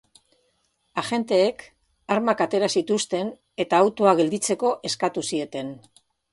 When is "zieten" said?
5.33-5.75